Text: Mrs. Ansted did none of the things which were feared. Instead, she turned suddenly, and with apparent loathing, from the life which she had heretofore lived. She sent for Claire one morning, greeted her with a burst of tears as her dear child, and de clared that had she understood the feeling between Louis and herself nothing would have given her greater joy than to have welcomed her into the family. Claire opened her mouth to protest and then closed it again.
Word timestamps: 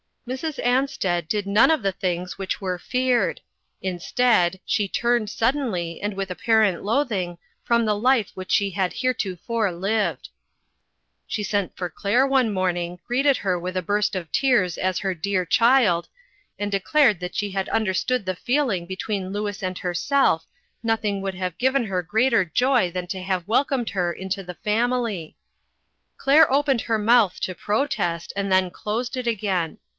Mrs. 0.27 0.63
Ansted 0.63 1.27
did 1.27 1.45
none 1.45 1.69
of 1.69 1.83
the 1.83 1.91
things 1.91 2.37
which 2.37 2.61
were 2.61 2.79
feared. 2.79 3.41
Instead, 3.81 4.59
she 4.65 4.87
turned 4.87 5.29
suddenly, 5.29 5.99
and 6.01 6.13
with 6.15 6.31
apparent 6.31 6.83
loathing, 6.83 7.37
from 7.63 7.85
the 7.85 7.95
life 7.97 8.31
which 8.33 8.51
she 8.51 8.69
had 8.71 8.93
heretofore 8.93 9.71
lived. 9.71 10.29
She 11.27 11.43
sent 11.43 11.75
for 11.75 11.89
Claire 11.89 12.25
one 12.25 12.51
morning, 12.53 12.99
greeted 13.05 13.37
her 13.37 13.59
with 13.59 13.75
a 13.75 13.81
burst 13.81 14.15
of 14.15 14.31
tears 14.31 14.77
as 14.77 14.99
her 14.99 15.13
dear 15.13 15.45
child, 15.45 16.07
and 16.57 16.71
de 16.71 16.79
clared 16.79 17.19
that 17.19 17.35
had 17.35 17.35
she 17.35 17.57
understood 17.71 18.25
the 18.25 18.35
feeling 18.35 18.85
between 18.85 19.31
Louis 19.33 19.61
and 19.61 19.77
herself 19.79 20.45
nothing 20.81 21.21
would 21.21 21.35
have 21.35 21.57
given 21.57 21.85
her 21.85 22.01
greater 22.01 22.45
joy 22.45 22.89
than 22.89 23.05
to 23.07 23.21
have 23.21 23.47
welcomed 23.47 23.91
her 23.91 24.13
into 24.13 24.43
the 24.43 24.55
family. 24.55 25.35
Claire 26.17 26.51
opened 26.51 26.81
her 26.81 26.99
mouth 26.99 27.39
to 27.41 27.53
protest 27.53 28.33
and 28.35 28.51
then 28.51 28.71
closed 28.71 29.17
it 29.17 29.27
again. 29.27 29.77